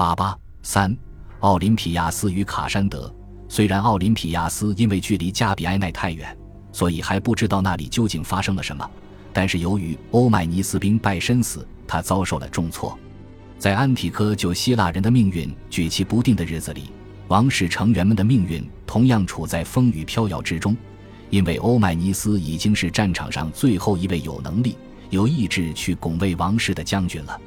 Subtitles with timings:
[0.00, 0.96] 八八三，
[1.40, 3.14] 奥林匹亚斯与卡山德。
[3.50, 6.34] 虽然奥林匹亚斯因为距离加比埃奈太远，
[6.72, 8.90] 所以还不知道那里究竟发生了什么，
[9.30, 12.98] 但是由于欧迈尼斯兵败身死，他遭受了重挫。
[13.58, 16.84] 在安提柯就希腊人的命运举棋不定的日子里，
[17.28, 20.74] 王室成员们的命运同样处在风雨飘摇之中，
[21.28, 24.78] 因为欧迈尼斯已经是战场上最后一位有能力、
[25.10, 27.38] 有意志去拱卫王室的将军了。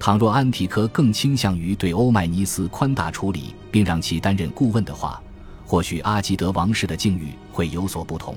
[0.00, 5.20] 倘若安提柯更倾向于对欧迈尼斯宽大处理，并让其担任顾问的话，
[5.66, 8.36] 或许阿基德王室的境遇会有所不同。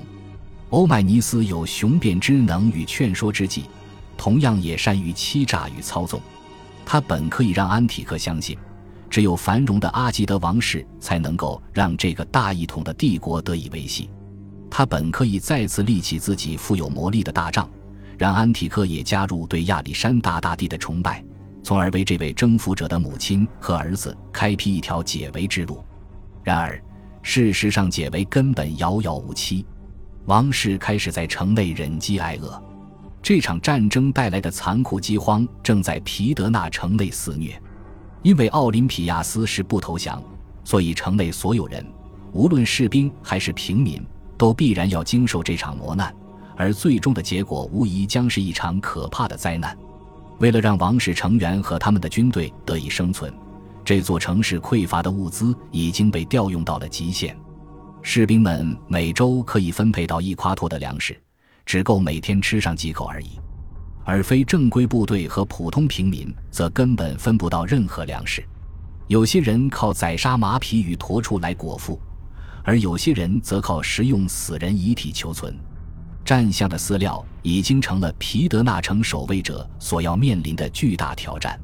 [0.70, 3.64] 欧迈尼斯有雄辩之能与劝说之计，
[4.16, 6.20] 同样也善于欺诈与操纵。
[6.84, 8.58] 他本可以让安提克相信，
[9.08, 14.10] 只有繁荣的阿基德王室才能够让这个大一统的帝国得以维系。
[14.68, 17.70] 他本可以再次立起自己富有魔力的大帐，
[18.18, 21.22] 让安提克也加入对亚历山大大帝的崇拜，
[21.62, 25.84] 从而为这位征服者的母亲和儿子开辟一条解围之路。
[26.42, 26.82] 然而。
[27.24, 29.64] 事实上，解围根本遥遥无期。
[30.24, 32.60] 王室开始在城内忍饥挨饿，
[33.22, 37.56] 这场战争带来的残酷饥荒正在皮德纳城内肆虐。
[38.24, 40.20] 因为奥林匹亚斯是不投降，
[40.64, 41.86] 所以城内所有人，
[42.32, 44.04] 无论士兵还是平民，
[44.36, 46.12] 都必然要经受这场磨难。
[46.56, 49.78] 而最终的结果，无疑将是一场可怕的灾难。
[50.42, 53.32] 为了让王室成员和他们的军队得以生存。
[53.84, 57.36] 这座城市匮乏的物资已经被调用到了极限，
[58.02, 61.16] 士兵们每周可以分配到一夸托的粮食，
[61.64, 63.38] 只够每天吃上几口而已；
[64.04, 68.44] 而非正规部队和普通平民则根本分不到任何粮食。
[69.06, 72.00] 有些人靠宰杀马匹与驼畜来果腹，
[72.64, 75.56] 而有些人则靠食用死人遗体求存。
[76.24, 81.58] 战象的饲料已经成了皮德纳城守卫者所要面临的巨大挑战。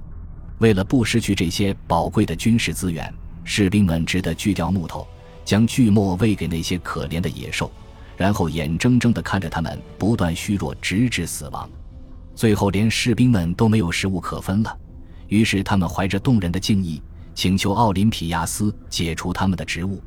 [0.58, 3.12] 为了不失去这些宝贵的军事资源，
[3.44, 5.06] 士兵们只得锯掉木头，
[5.44, 7.70] 将锯末喂给那些可怜的野兽，
[8.16, 11.68] 然后眼睁睁地看着他们不断虚弱，直至死亡。
[12.34, 14.76] 最后，连士兵们都没有食物可分了。
[15.28, 17.00] 于是，他们怀着动人的敬意，
[17.34, 20.02] 请求奥林匹亚斯解除他们的职务，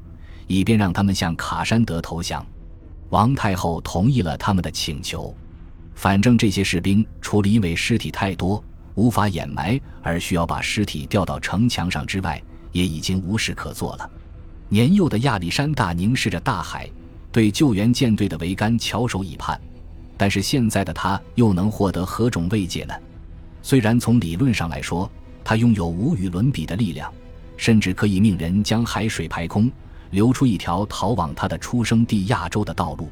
[0.47, 2.45] 以便让他们向卡山德投降。
[3.11, 5.33] 王太后同意了他们的请求。
[5.95, 8.61] 反正这些士兵除了因为尸体太多。
[8.95, 12.41] 无法掩埋，而需要把尸体吊到城墙上之外，
[12.73, 14.09] 也已经无事可做了。
[14.67, 16.89] 年幼的亚历山大凝视着大海，
[17.31, 19.59] 对救援舰队的桅杆翘首以盼。
[20.17, 22.93] 但是现在的他又能获得何种慰藉呢？
[23.61, 25.09] 虽然从理论上来说，
[25.41, 27.11] 他拥有无与伦比的力量，
[27.55, 29.71] 甚至可以命人将海水排空，
[30.11, 33.09] 留出一条逃往他的出生地亚洲的道路，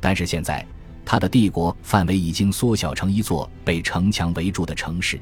[0.00, 0.66] 但是现在。
[1.02, 5.18] 他的帝国范围已经缩小成一座被城墙围住的城市，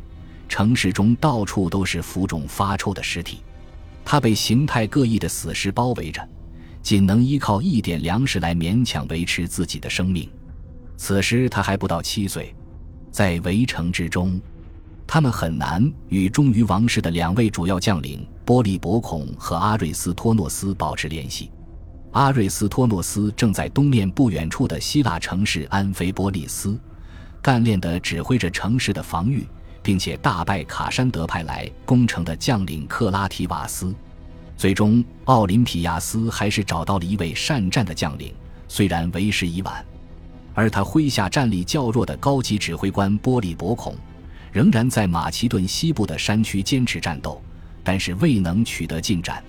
[0.46, 3.38] 城市中到处都是浮肿发臭的尸体。
[4.04, 6.28] 他被形态各异的死尸包围着，
[6.82, 10.28] 仅能依靠一点粮食来勉强维持自己的生命。
[10.98, 12.54] 此时他还不到七岁，
[13.10, 14.38] 在围城之中，
[15.06, 21.50] 他们很难与忠于王室的两位主要将领波利伯孔和阿瑞斯托诺斯保持联系。
[22.12, 26.80] 阿瑞斯托诺斯正在东面不远处的希腊城市安菲波利斯，
[27.42, 29.46] 干练地指挥着城市的防御，
[29.82, 33.94] 并且大败卡山德派来攻城的将领克拉提瓦斯。
[34.56, 38.32] 最终，奥林匹亚斯还是找到了一位善战的将领，
[38.66, 39.84] 虽然为时已晚。
[40.54, 43.94] 而他麾下战力较弱的高级指挥官波利伯孔，
[44.50, 47.38] 仍然在马其顿西部的山区坚持战斗，
[47.88, 49.42] 但是未能取得进展。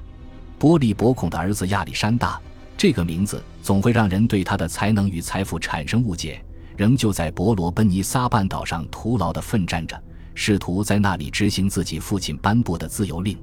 [0.58, 2.40] 波利伯孔的儿子亚历山大。
[2.78, 6.42] 这个名字总会让人对他的才能与财富产生误解。
[6.78, 10.02] 仍旧在伯罗奔尼撒半岛上徒劳地奋战着，
[10.36, 13.38] 试图在那里执行自己父亲颁布的自由令。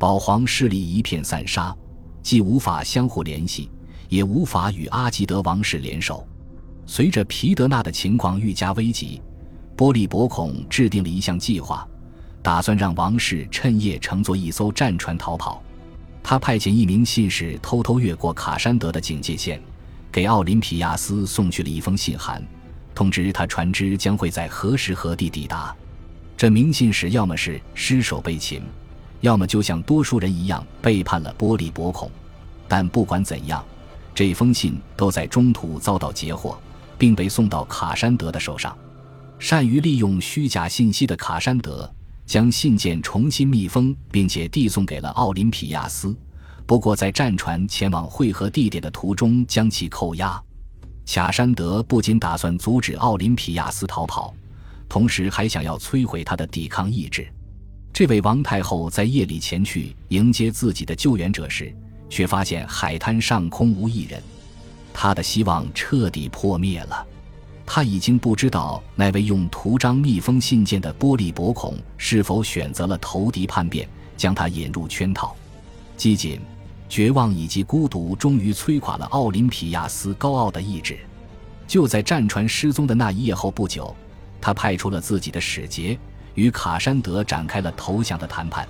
[0.00, 1.72] 保皇势力一片散沙，
[2.20, 3.70] 既无法相互联系，
[4.08, 6.26] 也无法与阿吉德王室联手。
[6.86, 9.22] 随着皮德纳的情况愈加危急，
[9.76, 11.86] 波利伯孔制定了一项计划，
[12.44, 15.62] 打算让王室趁夜乘坐一艘战船逃跑。
[16.22, 19.58] 他派遣一名信使偷偷越过卡山德的警戒线，
[20.12, 22.46] 给奥林匹亚斯送去了一封信函，
[22.94, 25.74] 通知他船只将会在何时何地抵达。
[26.36, 28.62] 这名信使要么是失手被擒，
[29.22, 32.10] 要么就像多数人一样背叛了波利伯孔。
[32.68, 33.64] 但不管怎样，
[34.14, 36.58] 这封信都在中途遭到截获，
[36.98, 38.76] 并被送到卡山德的手上。
[39.38, 41.90] 善于利用虚假信息的卡山德。
[42.26, 46.16] 将信件重新密封，并且递送给了奥林匹亚斯。
[46.66, 50.42] 不过，在战船前往汇合地点的途中，将其扣押。
[51.06, 54.34] 卡山德不仅打算阻止奥林匹亚斯逃跑，
[54.88, 57.26] 同时还想要摧毁他的抵抗意志。
[57.92, 61.72] 这位王太后在夜里前去迎接自己的救援者时，
[62.08, 64.22] 却发现海滩上空无一人，
[64.92, 67.06] 她的希望彻底破灭了。
[67.66, 75.34] 他已经不知道那位用图章密封信件的玻璃薄孔是否选择了投敌叛变，将他引入圈套。
[75.96, 76.40] 机警、
[76.88, 80.98] 绝望以及孤独终于摧垮了奥林匹亚斯高傲的意志。
[81.66, 83.96] 就在战船失踪的那一夜后不久，
[84.40, 85.98] 他派出了自己的使节，
[86.34, 88.68] 与卡山德展开了投降的谈判。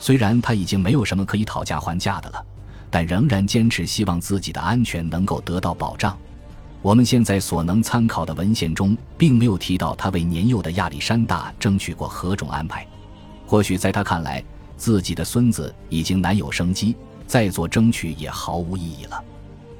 [0.00, 2.42] 虽然他已经没有什么可以讨价还价的了，
[2.90, 6.16] 但仍然坚持希望自己的安全能够得到保障。
[6.82, 12.84] 我们现在所能参考的文献中，并没有提到他为年幼的亚历山大争取过何种安排。
[13.46, 14.42] 或许在他看来，
[14.76, 19.24] 自己的孙子已经难有生机，再做争取也毫无意义了。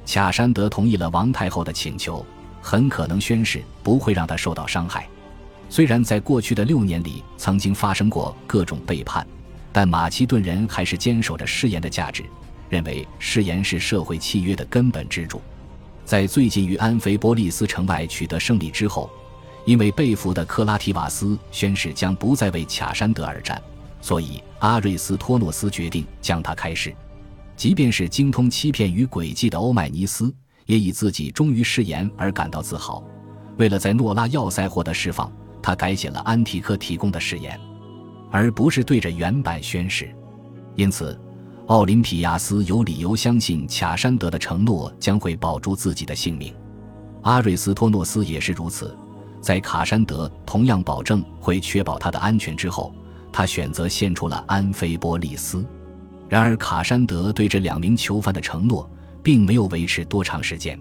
[0.05, 2.25] 卡山德同意了王太后的请求，
[2.61, 5.05] 很可能宣誓不会让他受到伤害。
[5.69, 9.27] 虽然在过去的六年里曾经发生过各种背叛，
[9.73, 12.23] 但马其顿人还是坚守着誓言的价值，
[12.69, 15.41] 认为誓言是社会契约的根本支柱。
[16.05, 19.09] 在最近于安菲波利斯城外取得胜利之后，
[19.65, 23.61] 因为被俘的克拉提瓦斯宣誓将不再为卡山德而战，
[24.01, 26.93] 所以阿瑞斯托诺斯决定将他开释。
[27.55, 30.33] 即便是精通欺骗与诡计的欧迈尼斯，
[30.65, 33.03] 也以自己忠于誓言而感到自豪。
[33.57, 37.59] 为了在诺拉要塞获得释放，他改写了安提克提供的誓言，
[38.29, 40.13] 而不是对着原版宣誓。
[40.75, 41.17] 因此。
[41.67, 46.53] 奥林匹亚斯有理由相信卡山德的承诺将会保住自己的性命，
[47.21, 48.95] 阿瑞斯托诺斯也是如此。
[49.39, 52.93] 在卡山德同样保证会确保他的安全之后，
[53.31, 55.65] 他选择献出了安菲波利斯。
[56.27, 58.89] 然而，卡山德对这两名囚犯的承诺
[59.21, 60.77] 并没有维持多长时间。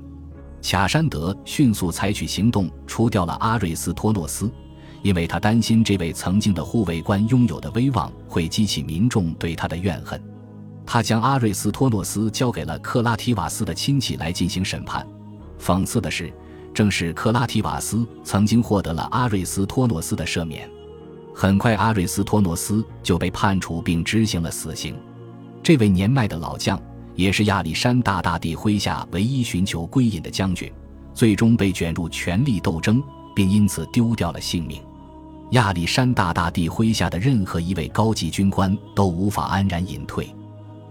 [0.62, 4.50] 卡山德迅速采取行动，除掉了阿瑞斯托诺斯，
[5.02, 10.20] 因为他担心这位曾经的护卫官拥有的威望会激起民众对他的怨恨。
[10.84, 15.06] 他将阿瑞斯托诺斯交给了克拉提瓦斯的亲戚来进行审判。
[15.58, 16.32] 讽刺的是，
[16.74, 20.68] 正是克拉提瓦斯曾经获得了阿瑞斯托诺斯的赦免。
[21.34, 24.94] 很快，阿瑞斯托诺斯就被判处并执行了死刑。
[25.62, 26.78] 这位年迈的老将，
[27.14, 30.70] 也是亚历山大大帝麾下唯一寻求归隐的将军，
[31.14, 33.02] 最终被卷入权力斗争，
[33.34, 34.82] 并因此丢掉了性命。
[35.52, 40.28] 亚历山大大帝麾下的任何一位高级军官都无法安然隐退。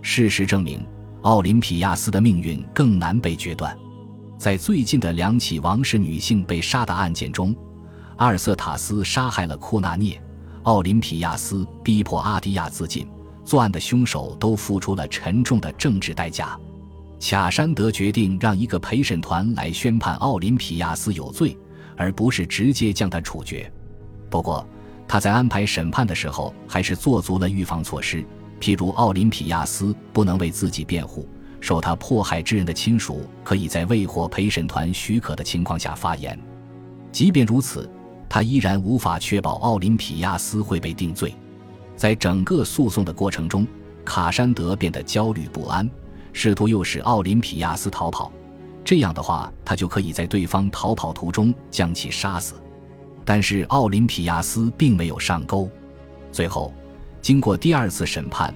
[0.01, 0.83] 事实证明，
[1.21, 3.77] 奥林匹亚斯的命运更难被决断。
[4.37, 7.55] 在最近的两起王室女性被杀的案件中，
[8.17, 10.19] 阿尔瑟塔斯杀害了库纳涅，
[10.63, 13.07] 奥林匹亚斯逼迫阿迪亚自尽。
[13.43, 16.57] 作案的凶手都付出了沉重的政治代价。
[17.19, 21.57] 卡山德决定让一个陪审团来宣判奥林匹亚斯有罪，
[21.95, 23.71] 而不是直接将他处决。
[24.29, 24.67] 不过，
[25.07, 28.25] 他在安排审判的时候还是做足了预防措施。
[28.61, 31.27] 譬如奥林匹亚斯不能为自己辩护，
[31.59, 36.39] 受他迫害之人的亲属可以在未获陪审团许可的情况下发言。
[37.11, 37.89] 即便如此，
[38.29, 41.33] 他依然无法确保奥林匹亚斯会被定罪。
[41.95, 43.67] 在整个诉讼的过程中，
[44.05, 45.89] 卡山德变得焦虑不安，
[46.31, 48.31] 试图诱使奥林匹亚斯逃跑。
[48.85, 52.53] 这样的话，他就可以在对方逃跑途中将其杀死。
[53.25, 55.67] 但是奥林匹亚斯并没有上钩。
[56.31, 56.71] 最后。
[57.21, 58.53] 经过第二次审判，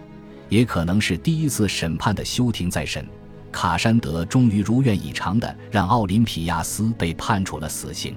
[0.50, 3.07] 也可能是第一次审判的休庭再审，
[3.52, 8.16] 卡山德终于如愿以偿地让奥林匹亚斯被判处了死刑。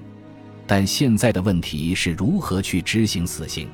[0.67, 3.69] 但现在的问题是如何去执行死刑？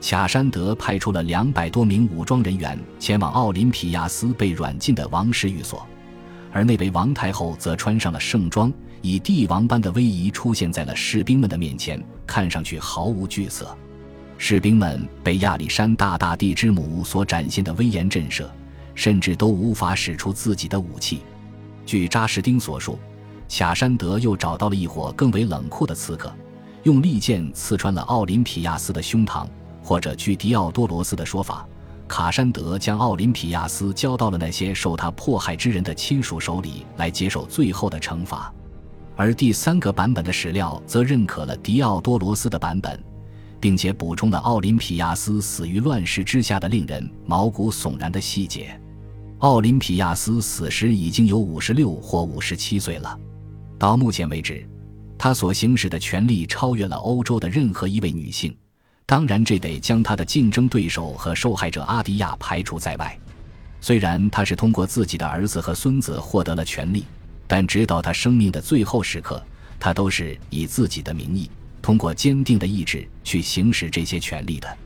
[0.00, 5.86] 卡山德派出了两百多名武装人员前往奥林匹亚斯被软禁的王室寓所，
[6.52, 13.76] 而那位王太后则穿上了盛装，以帝王般的威仪出现在了士兵们的面前，看上去毫无惧色。
[14.36, 18.44] 士兵们被亚历山大大帝之母所展现的威严震慑，
[18.94, 21.20] 甚至都无法使出自己的武器。
[21.86, 22.98] 据扎什丁所述，
[23.48, 26.34] 卡山德又找到了一伙更为冷酷的刺客，
[26.82, 29.46] 用利剑刺穿了奥林匹亚斯的胸膛。
[29.82, 31.66] 或者据迪奥多罗斯的说法，
[32.08, 38.50] 卡山德将奥林匹亚斯交到了那些受他迫害之人的亲属手里，来接受最后的惩罚。
[39.14, 42.98] 而第三个版本的史料则认可了迪奥多罗斯的版本。
[43.64, 48.78] 并且补充了奥林匹亚斯死于乱世之下的令人毛骨悚然的细节。
[49.38, 53.18] 奥林匹亚斯死时已经有五十六或五十七岁了。
[53.78, 54.68] 到目前为止，
[55.16, 58.54] 他所行使的权力超越了欧洲的任何一位女性。
[59.06, 63.18] 当然，这得将他的竞争对手和受害者阿迪亚排除在外。
[63.80, 67.06] 虽然他是通过自己的儿子和孙子获得了权力，
[67.46, 69.42] 但直到他生命的最后时刻，
[69.80, 71.50] 他都是以自己的名义。
[71.84, 74.78] 通过坚定的意志去行使这些权利的，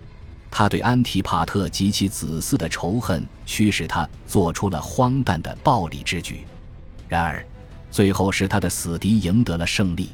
[0.50, 6.40] 他对安提帕特及其子嗣的仇恨驱使他做出了荒诞的暴力之举。
[7.06, 7.46] 然而，
[7.88, 10.10] 最后是他的死敌赢得了胜利。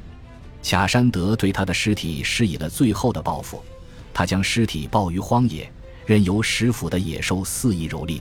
[0.63, 3.63] 卡山德对他的尸体施以了最后的报复，
[4.13, 5.73] 他将尸体抱于荒野，
[6.05, 8.21] 任由食腐的野兽肆意蹂躏。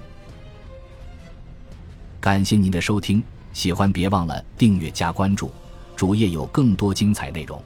[2.22, 5.51] 感谢您的收听，喜欢别忘了订阅加关注，
[5.98, 7.62] 主页有更多精彩内容。